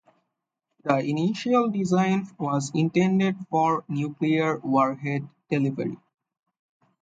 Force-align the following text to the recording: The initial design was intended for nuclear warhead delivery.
The 0.83 0.97
initial 0.97 1.69
design 1.69 2.25
was 2.39 2.71
intended 2.73 3.35
for 3.51 3.85
nuclear 3.87 4.57
warhead 4.57 5.29
delivery. 5.47 5.97